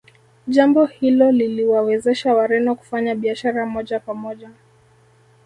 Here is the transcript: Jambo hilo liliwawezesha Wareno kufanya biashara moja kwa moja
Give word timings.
Jambo 0.47 0.85
hilo 0.85 1.31
liliwawezesha 1.31 2.33
Wareno 2.33 2.75
kufanya 2.75 3.15
biashara 3.15 3.65
moja 3.65 3.99
kwa 3.99 4.13
moja 4.13 4.49